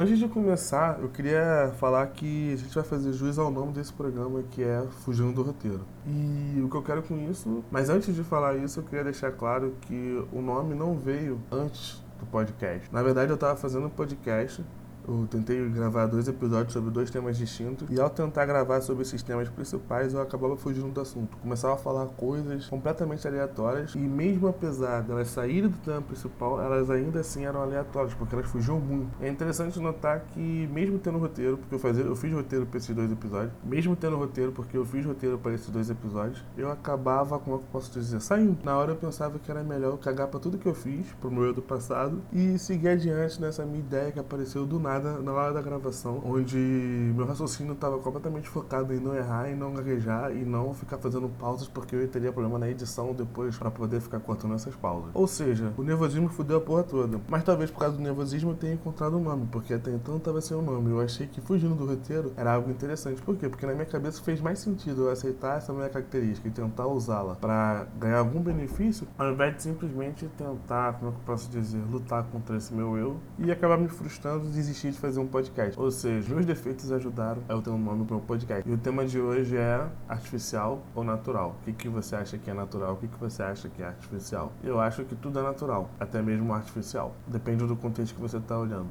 [0.00, 3.92] Antes de começar, eu queria falar que a gente vai fazer juiz ao nome desse
[3.92, 5.84] programa que é Fugindo do Roteiro.
[6.06, 9.32] E o que eu quero com isso, mas antes de falar isso, eu queria deixar
[9.32, 12.88] claro que o nome não veio antes do podcast.
[12.92, 14.64] Na verdade, eu estava fazendo um podcast
[15.08, 19.22] eu tentei gravar dois episódios sobre dois temas distintos e ao tentar gravar sobre esses
[19.22, 21.36] temas principais eu acabava fugindo do assunto.
[21.38, 26.90] Começava a falar coisas completamente aleatórias e mesmo apesar delas saírem do tema principal, elas
[26.90, 29.10] ainda assim eram aleatórias porque elas fugiam muito.
[29.20, 32.94] É interessante notar que mesmo tendo roteiro, porque eu, fazia, eu fiz roteiro para esses
[32.94, 37.38] dois episódios, mesmo tendo roteiro porque eu fiz roteiro para esses dois episódios, eu acabava,
[37.38, 38.58] como é eu posso dizer, saindo.
[38.62, 41.44] Na hora eu pensava que era melhor cagar para tudo que eu fiz, pro meu
[41.44, 45.52] eu do passado, e seguir adiante nessa minha ideia que apareceu do nada na hora
[45.52, 50.44] da gravação, onde meu raciocínio estava completamente focado em não errar, em não gaguejar e
[50.44, 54.54] não ficar fazendo pausas porque eu teria problema na edição depois para poder ficar cortando
[54.54, 55.10] essas pausas.
[55.14, 57.20] Ou seja, o nervosismo fudeu a porra toda.
[57.28, 60.40] Mas talvez por causa do nervosismo eu tenha encontrado um nome, porque até então estava
[60.40, 60.90] sem o um nome.
[60.90, 63.20] Eu achei que fugindo do roteiro era algo interessante.
[63.22, 63.48] Por quê?
[63.48, 67.34] Porque na minha cabeça fez mais sentido eu aceitar essa minha característica e tentar usá-la
[67.34, 71.82] para ganhar algum benefício, ao invés de simplesmente tentar, como é que eu posso dizer,
[71.90, 74.50] lutar contra esse meu eu e acabar me frustrando e
[74.90, 75.78] de fazer um podcast.
[75.78, 78.68] Ou seja, meus defeitos ajudaram a eu ter um nome para o podcast.
[78.68, 81.56] E o tema de hoje é artificial ou natural.
[81.60, 82.94] O que, que você acha que é natural?
[82.94, 84.52] O que, que você acha que é artificial?
[84.62, 87.14] Eu acho que tudo é natural, até mesmo artificial.
[87.26, 88.88] Depende do contexto que você está olhando.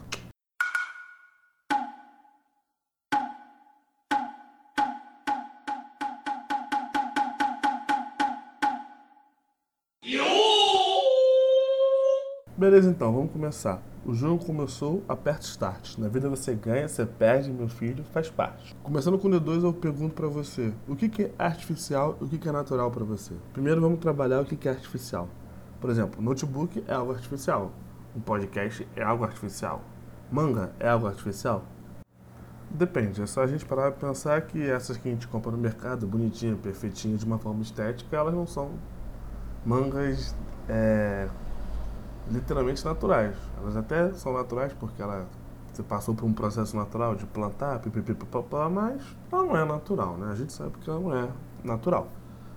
[12.57, 13.79] Beleza, então, vamos começar.
[14.07, 15.97] O jogo começou, aperta Start.
[15.97, 18.73] Na vida você ganha, você perde, meu filho, faz parte.
[18.81, 22.47] Começando com o D2, eu pergunto para você: o que, é artificial e o que,
[22.47, 23.33] é natural para você?
[23.51, 25.27] Primeiro vamos trabalhar o que, que é artificial.
[25.81, 27.73] Por exemplo, notebook é algo artificial.
[28.15, 29.81] Um podcast é algo artificial.
[30.31, 31.65] Manga é algo artificial?
[32.71, 35.57] Depende, é só a gente parar pra pensar que essas que a gente compra no
[35.57, 38.71] mercado, bonitinha, perfeitinha, de uma forma estética, elas não são
[39.65, 40.33] mangas
[40.69, 41.27] é,
[42.31, 43.35] literalmente naturais.
[43.57, 45.27] Elas até são naturais porque ela
[45.77, 48.99] você passou por um processo natural de plantar, pipipipopopó, mas
[49.31, 50.31] ela não é natural, né?
[50.31, 51.29] A gente sabe que ela não é
[51.63, 52.07] natural.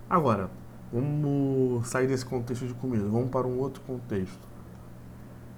[0.09, 0.49] Agora,
[0.91, 4.39] vamos sair desse contexto de comida, vamos para um outro contexto.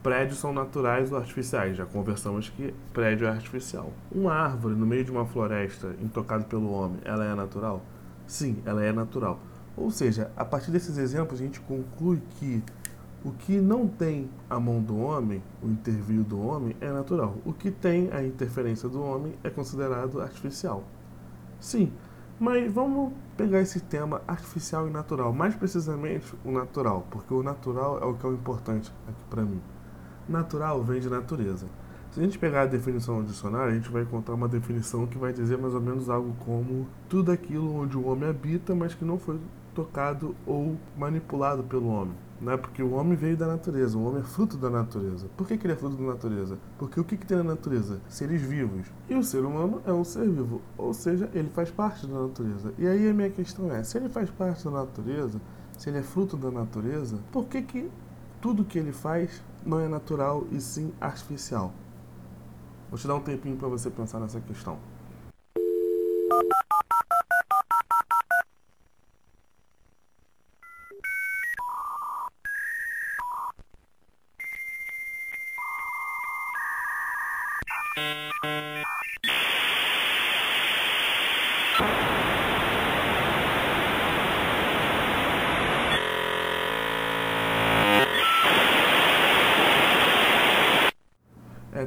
[0.02, 3.92] Prédios são naturais ou artificiais, já conversamos que prédio é artificial.
[4.12, 7.82] Uma árvore no meio de uma floresta, intocada pelo homem, ela é natural?
[8.28, 9.40] Sim, ela é natural.
[9.78, 12.62] Ou seja, a partir desses exemplos a gente conclui que
[13.26, 17.36] o que não tem a mão do homem, o intervio do homem, é natural.
[17.46, 20.84] O que tem a interferência do homem é considerado artificial.
[21.60, 21.92] Sim,
[22.40, 28.00] mas vamos pegar esse tema artificial e natural, mais precisamente o natural, porque o natural
[28.02, 29.62] é o que é o importante aqui para mim.
[30.28, 31.68] Natural vem de natureza.
[32.12, 35.18] Se a gente pegar a definição do dicionário, a gente vai encontrar uma definição que
[35.18, 39.06] vai dizer mais ou menos algo como tudo aquilo onde o homem habita, mas que
[39.06, 39.40] não foi
[39.74, 42.16] tocado ou manipulado pelo homem.
[42.40, 42.58] Né?
[42.58, 45.28] Porque o homem veio da natureza, o homem é fruto da natureza.
[45.38, 46.58] Por que, que ele é fruto da natureza?
[46.78, 48.02] Porque o que, que tem na natureza?
[48.10, 48.88] Seres vivos.
[49.10, 52.74] E o ser humano é um ser vivo, ou seja, ele faz parte da natureza.
[52.78, 55.40] E aí a minha questão é: se ele faz parte da natureza,
[55.78, 57.90] se ele é fruto da natureza, por que, que
[58.42, 61.74] tudo que ele faz não é natural e sim artificial?
[62.90, 64.78] Vou te dar um tempinho para você pensar nessa questão.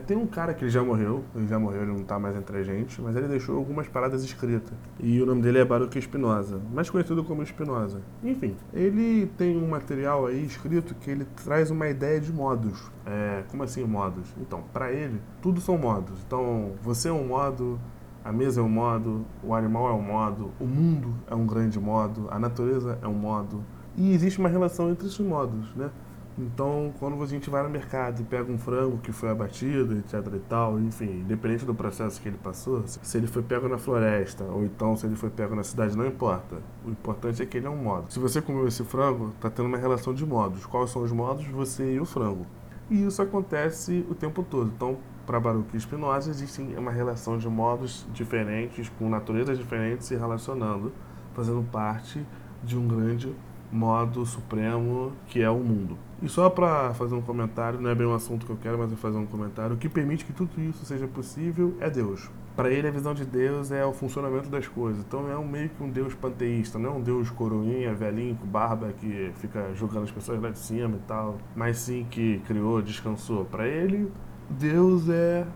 [0.07, 2.59] Tem um cara que ele já morreu, ele já morreu, ele não tá mais entre
[2.59, 4.73] a gente, mas ele deixou algumas paradas escritas.
[5.01, 8.01] E o nome dele é Baruch Espinosa, mais conhecido como Espinosa.
[8.23, 12.91] Enfim, ele tem um material aí escrito que ele traz uma ideia de modos.
[13.05, 14.33] É, como assim modos?
[14.41, 16.19] Então, para ele, tudo são modos.
[16.25, 17.79] Então, você é um modo,
[18.25, 21.81] a mesa é um modo, o animal é um modo, o mundo é um grande
[21.81, 23.65] modo, a natureza é um modo.
[23.97, 25.91] E existe uma relação entre esses modos, né?
[26.39, 30.35] Então, quando a gente vai no mercado e pega um frango que foi abatido, etc
[30.35, 34.45] e tal, enfim, independente do processo que ele passou, se ele foi pego na floresta
[34.45, 36.57] ou então se ele foi pego na cidade, não importa.
[36.85, 38.13] O importante é que ele é um modo.
[38.13, 40.67] Se você comeu esse frango, tá tendo uma relação de modos.
[40.67, 41.47] Quais são os modos?
[41.47, 42.47] Você e o frango.
[42.91, 44.71] E isso acontece o tempo todo.
[44.77, 50.15] Então, para Baruch e Spinoza, existe uma relação de modos diferentes, com naturezas diferentes se
[50.15, 50.93] relacionando,
[51.35, 52.25] fazendo parte
[52.63, 53.35] de um grande
[53.73, 55.97] modo supremo que é o mundo.
[56.23, 58.91] E só para fazer um comentário, não é bem um assunto que eu quero, mas
[58.91, 59.75] eu fazer um comentário.
[59.75, 62.31] O que permite que tudo isso seja possível é Deus.
[62.57, 65.05] Para ele, a visão de Deus é o funcionamento das coisas.
[65.07, 68.47] Então, é um meio que um Deus panteísta, não é um Deus coroinha, velhinho, com
[68.47, 72.81] barba, que fica jogando as pessoas lá de cima e tal, mas sim que criou,
[72.81, 73.45] descansou.
[73.45, 74.11] Para ele,
[74.49, 75.47] Deus é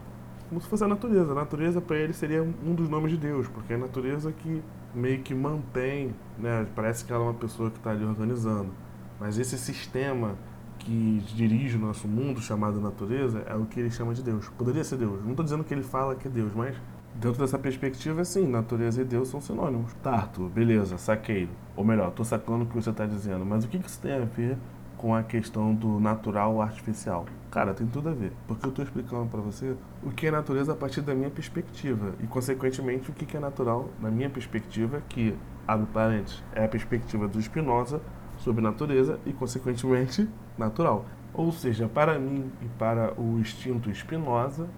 [0.51, 1.33] como se fosse a natureza.
[1.33, 4.63] A natureza, para ele, seria um dos nomes de Deus, porque é a natureza que
[4.95, 6.67] meio que mantém, né?
[6.75, 8.71] Parece que ela é uma pessoa que está ali organizando.
[9.19, 10.37] Mas esse sistema
[10.79, 14.49] que dirige o nosso mundo, chamado natureza, é o que ele chama de Deus.
[14.51, 15.23] Poderia ser Deus.
[15.23, 16.75] Não estou dizendo que ele fala que é Deus, mas
[17.15, 19.93] dentro dessa perspectiva, sim, natureza e Deus são sinônimos.
[20.03, 21.49] Tarto, beleza, saquei.
[21.77, 24.15] Ou melhor, estou sacando o que você está dizendo, mas o que, que isso tem
[24.15, 24.57] a ver
[25.01, 27.25] com a questão do natural artificial?
[27.51, 28.33] Cara, tem tudo a ver.
[28.47, 32.13] Porque eu estou explicando para você o que é natureza a partir da minha perspectiva.
[32.23, 35.35] E, consequentemente, o que é natural na minha perspectiva, que,
[35.67, 38.03] abre parênteses, é a perspectiva do Spinoza
[38.37, 41.07] sobre natureza e, consequentemente, natural.
[41.33, 44.69] Ou seja, para mim e para o instinto Spinoza,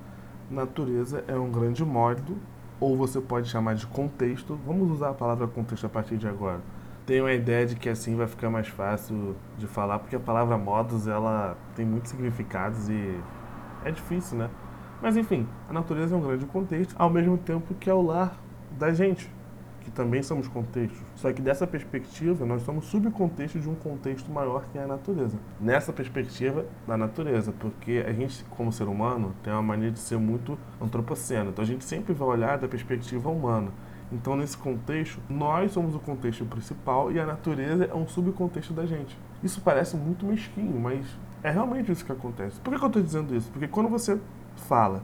[0.48, 2.38] natureza é um grande modo,
[2.78, 4.56] ou você pode chamar de contexto.
[4.64, 6.60] Vamos usar a palavra contexto a partir de agora.
[7.04, 10.56] Tenho a ideia de que assim vai ficar mais fácil de falar, porque a palavra
[10.56, 13.20] modos ela tem muitos significados e
[13.84, 14.48] é difícil, né?
[15.00, 18.36] Mas enfim, a natureza é um grande contexto, ao mesmo tempo que é o lar
[18.78, 19.28] da gente
[19.82, 21.00] que também somos contextos.
[21.16, 25.36] Só que dessa perspectiva, nós somos subcontexto de um contexto maior que é a natureza.
[25.60, 30.18] Nessa perspectiva da natureza, porque a gente, como ser humano, tem uma mania de ser
[30.18, 31.50] muito antropoceno.
[31.50, 33.70] Então a gente sempre vai olhar da perspectiva humana.
[34.12, 38.84] Então, nesse contexto, nós somos o contexto principal e a natureza é um subcontexto da
[38.84, 39.18] gente.
[39.42, 41.06] Isso parece muito mesquinho, mas
[41.42, 42.60] é realmente isso que acontece.
[42.60, 43.50] Por que eu estou dizendo isso?
[43.50, 44.20] Porque quando você
[44.54, 45.02] fala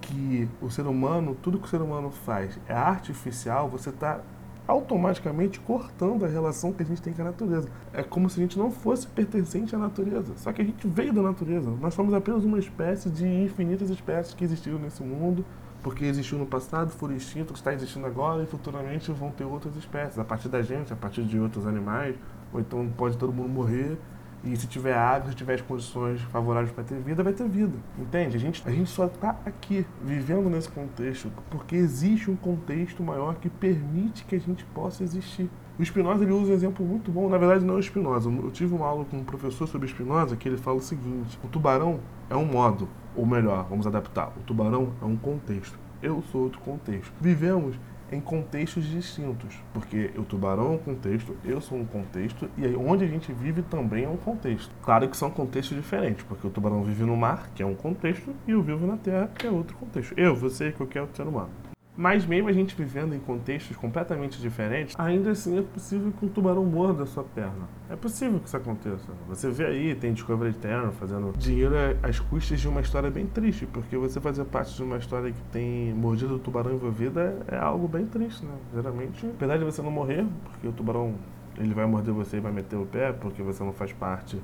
[0.00, 4.20] que o ser humano, tudo que o ser humano faz é artificial, você está
[4.68, 7.68] automaticamente cortando a relação que a gente tem com a natureza.
[7.92, 10.34] É como se a gente não fosse pertencente à natureza.
[10.36, 11.70] Só que a gente veio da natureza.
[11.80, 15.44] Nós somos apenas uma espécie de infinitas espécies que existiram nesse mundo,
[15.82, 20.18] porque existiu no passado, foram extintos, está existindo agora e futuramente vão ter outras espécies.
[20.18, 22.16] A partir da gente, a partir de outros animais,
[22.52, 23.98] ou então pode todo mundo morrer
[24.44, 27.74] e se tiver água, se tiver as condições favoráveis para ter vida, vai ter vida.
[27.98, 28.36] Entende?
[28.36, 33.36] A gente, a gente só está aqui, vivendo nesse contexto, porque existe um contexto maior
[33.36, 35.50] que permite que a gente possa existir.
[35.78, 38.30] O Spinoza ele usa um exemplo muito bom, na verdade não é o Spinoza.
[38.30, 41.48] Eu tive uma aula com um professor sobre Spinoza que ele fala o seguinte: o
[41.48, 42.88] tubarão é um modo,
[43.18, 45.76] ou melhor, vamos adaptar, o tubarão é um contexto.
[46.00, 47.12] Eu sou outro contexto.
[47.20, 47.74] Vivemos
[48.12, 53.04] em contextos distintos, porque o tubarão é um contexto, eu sou um contexto, e onde
[53.04, 54.72] a gente vive também é um contexto.
[54.82, 58.32] Claro que são contextos diferentes, porque o tubarão vive no mar, que é um contexto,
[58.46, 60.14] e eu vivo na terra, que é outro contexto.
[60.16, 61.50] Eu, você, qualquer outro ser humano.
[61.98, 66.28] Mas mesmo a gente vivendo em contextos completamente diferentes, ainda assim é possível que um
[66.28, 67.68] tubarão morda a sua perna.
[67.90, 69.10] É possível que isso aconteça.
[69.26, 73.66] Você vê aí, tem Discovery Channel fazendo dinheiro às custas de uma história bem triste,
[73.66, 77.88] porque você fazer parte de uma história que tem mordido o tubarão envolvida é algo
[77.88, 78.54] bem triste, né?
[78.72, 81.16] Geralmente, apesar de você não morrer, porque o tubarão
[81.58, 84.40] ele vai morder você e vai meter o pé, porque você não faz parte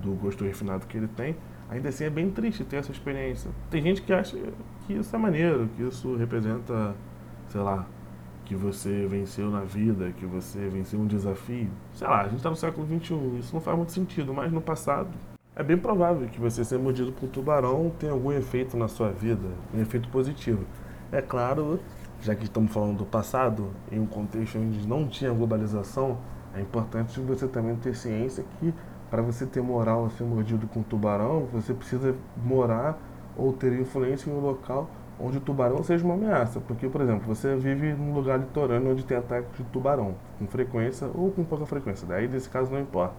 [0.00, 1.34] do gosto refinado que ele tem,
[1.68, 3.50] ainda assim é bem triste ter essa experiência.
[3.68, 4.38] Tem gente que acha
[4.86, 6.94] que isso é maneiro, que isso representa,
[7.48, 7.86] sei lá,
[8.44, 11.70] que você venceu na vida, que você venceu um desafio.
[11.94, 14.60] Sei lá, a gente está no século XXI, isso não faz muito sentido, mas no
[14.60, 15.10] passado
[15.56, 19.10] é bem provável que você ser mordido por um tubarão tenha algum efeito na sua
[19.10, 20.64] vida, um efeito positivo.
[21.12, 21.78] É claro,
[22.20, 26.18] já que estamos falando do passado, em um contexto onde não tinha globalização,
[26.54, 28.74] é importante você também ter ciência que
[29.10, 32.98] para você ter moral a ser mordido com um tubarão, você precisa morar
[33.36, 34.88] ou ter influência em um local
[35.18, 36.60] onde o tubarão seja uma ameaça.
[36.60, 41.08] Porque, por exemplo, você vive num lugar litorâneo onde tem ataques de tubarão, com frequência
[41.14, 42.06] ou com pouca frequência.
[42.06, 43.14] Daí, nesse caso, não importa.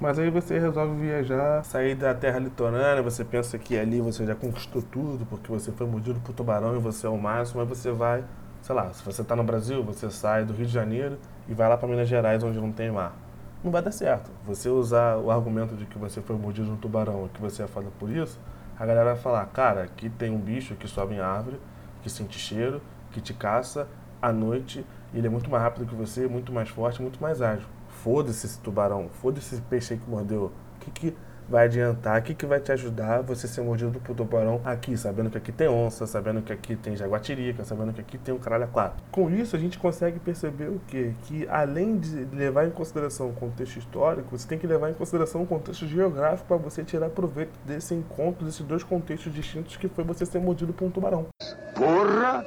[0.00, 4.34] Mas aí você resolve viajar, sair da terra litorânea, você pensa que ali você já
[4.34, 7.90] conquistou tudo, porque você foi mordido por tubarão e você é o máximo, aí você
[7.90, 8.22] vai,
[8.62, 11.68] sei lá, se você está no Brasil, você sai do Rio de Janeiro e vai
[11.68, 13.16] lá para Minas Gerais, onde não tem mar
[13.62, 14.30] não vai dar certo.
[14.46, 17.66] Você usar o argumento de que você foi mordido no tubarão e que você é
[17.66, 18.38] foda por isso,
[18.78, 21.60] a galera vai falar, cara, aqui tem um bicho que sobe em árvore,
[22.02, 22.80] que sente cheiro,
[23.10, 23.88] que te caça
[24.22, 27.42] à noite, e ele é muito mais rápido que você, muito mais forte, muito mais
[27.42, 27.66] ágil.
[27.88, 30.52] Foda-se esse tubarão, foda-se esse peixe aí que mordeu.
[30.78, 31.16] Que que
[31.48, 35.30] vai adiantar, o que, que vai te ajudar você ser mordido por tubarão aqui, sabendo
[35.30, 38.64] que aqui tem onça, sabendo que aqui tem jaguatirica, sabendo que aqui tem um caralho
[38.64, 39.02] a quatro.
[39.10, 41.14] Com isso, a gente consegue perceber o quê?
[41.22, 45.42] Que além de levar em consideração o contexto histórico, você tem que levar em consideração
[45.42, 50.04] o contexto geográfico para você tirar proveito desse encontro, desses dois contextos distintos que foi
[50.04, 51.26] você ser mordido por um tubarão.
[51.74, 52.44] Porra!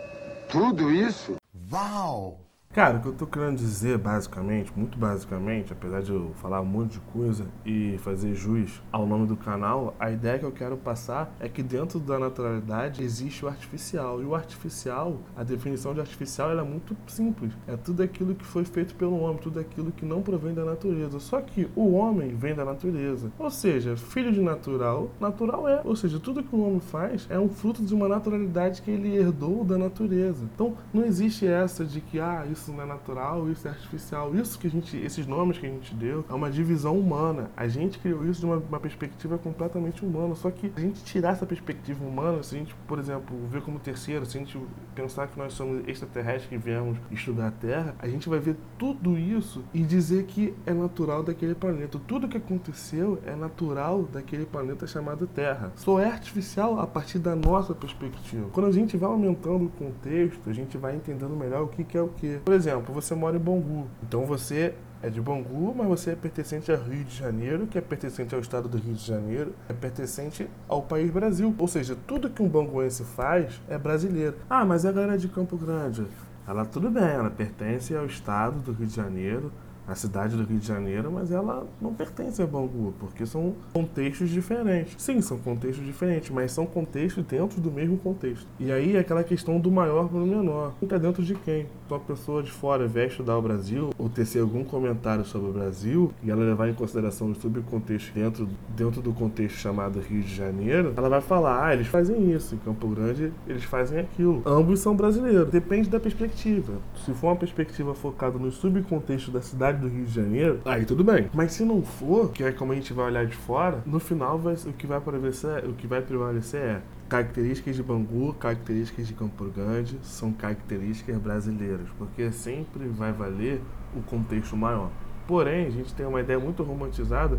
[0.50, 1.36] Tudo isso?
[1.72, 2.51] Uau!
[2.74, 6.66] Cara, o que eu tô querendo dizer, basicamente, muito basicamente, apesar de eu falar um
[6.66, 10.78] monte de coisa e fazer jus ao nome do canal, a ideia que eu quero
[10.78, 14.22] passar é que dentro da naturalidade existe o artificial.
[14.22, 17.52] E o artificial, a definição de artificial, é muito simples.
[17.68, 21.20] É tudo aquilo que foi feito pelo homem, tudo aquilo que não provém da natureza.
[21.20, 23.34] Só que o homem vem da natureza.
[23.38, 25.82] Ou seja, filho de natural, natural é.
[25.84, 29.14] Ou seja, tudo que o homem faz é um fruto de uma naturalidade que ele
[29.14, 30.46] herdou da natureza.
[30.56, 34.34] Então, não existe essa de que, ah, isso isso não é natural, isso é artificial.
[34.36, 37.50] Isso que a gente, esses nomes que a gente deu, é uma divisão humana.
[37.58, 40.36] A gente criou isso de uma, uma perspectiva completamente humana.
[40.36, 43.80] Só que a gente tirar essa perspectiva humana, se a gente, por exemplo, ver como
[43.80, 44.60] terceiro, se a gente
[44.94, 49.18] pensar que nós somos extraterrestres que viemos estudar a Terra, a gente vai ver tudo
[49.18, 52.00] isso e dizer que é natural daquele planeta.
[52.08, 55.72] Tudo que aconteceu é natural daquele planeta chamado Terra.
[55.76, 58.48] Só é artificial a partir da nossa perspectiva.
[58.52, 61.98] Quando a gente vai aumentando o contexto, a gente vai entendendo melhor o que, que
[61.98, 62.40] é o que.
[62.52, 66.70] Por exemplo, você mora em Bangu, então você é de Bangu, mas você é pertencente
[66.70, 70.50] ao Rio de Janeiro, que é pertencente ao estado do Rio de Janeiro, é pertencente
[70.68, 71.56] ao país Brasil.
[71.58, 74.36] Ou seja, tudo que um banguense faz é brasileiro.
[74.50, 76.06] Ah, mas a galera de Campo Grande,
[76.46, 79.50] ela tudo bem, ela pertence ao estado do Rio de Janeiro,
[79.92, 84.30] a cidade do Rio de Janeiro, mas ela não pertence a Bangu, porque são contextos
[84.30, 84.96] diferentes.
[84.98, 88.48] Sim, são contextos diferentes, mas são contextos dentro do mesmo contexto.
[88.60, 90.74] E aí aquela questão do maior para o menor.
[90.82, 91.68] Está dentro de quem?
[91.86, 95.54] Então a pessoa de fora vai estudar o Brasil ou tecer algum comentário sobre o
[95.54, 100.34] Brasil e ela levar em consideração o subcontexto dentro, dentro do contexto chamado Rio de
[100.34, 104.42] Janeiro, ela vai falar, ah, eles fazem isso, em Campo Grande eles fazem aquilo.
[104.46, 105.50] Ambos são brasileiros.
[105.50, 106.74] Depende da perspectiva.
[107.06, 111.04] Se for uma perspectiva focada no subcontexto da cidade do Rio de Janeiro, aí tudo
[111.04, 111.30] bem.
[111.34, 114.38] Mas se não for, que é como a gente vai olhar de fora, no final
[114.38, 119.14] vai, o que vai prevalecer, o que vai prevalecer é características de Bangu, características de
[119.14, 123.62] Campo Grande são características brasileiras, porque sempre vai valer
[123.94, 124.90] o contexto maior.
[125.28, 127.38] Porém, a gente tem uma ideia muito romantizada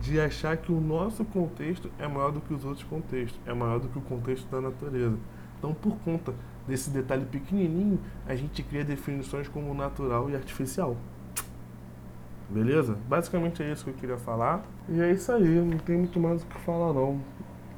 [0.00, 3.78] de achar que o nosso contexto é maior do que os outros contextos, é maior
[3.78, 5.18] do que o contexto da natureza.
[5.58, 6.32] Então, por conta
[6.66, 10.96] desse detalhe pequenininho, a gente cria definições como natural e artificial.
[12.50, 12.96] Beleza?
[13.08, 14.64] Basicamente é isso que eu queria falar.
[14.88, 17.20] E é isso aí, não tem muito mais o que falar não.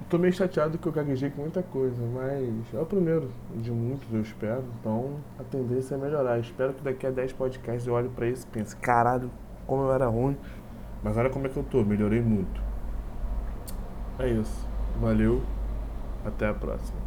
[0.09, 4.13] Tô meio chateado que eu gaguejei com muita coisa, mas é o primeiro de muitos,
[4.13, 4.65] eu espero.
[4.81, 6.39] Então a tendência é melhorar.
[6.39, 9.31] Espero que daqui a 10 podcasts eu olhe pra isso e pense, caralho,
[9.67, 10.37] como eu era ruim.
[11.03, 12.63] Mas olha como é que eu tô, melhorei muito.
[14.19, 14.67] É isso.
[15.01, 15.43] Valeu,
[16.25, 17.02] até a próxima.